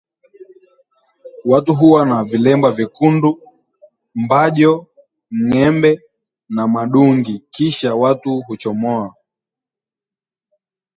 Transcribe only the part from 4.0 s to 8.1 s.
mbajo, ng'embe na madungi kisha